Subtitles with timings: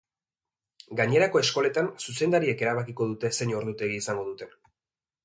[0.99, 4.57] Gainerako eskoletan zuzendariek erabakiko dute zein ordutegi izango duten.